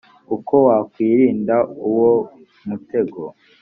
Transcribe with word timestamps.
uko 0.35 0.53
wakwirinda 0.67 1.55
uwo 1.87 2.11
mutego 2.67 3.21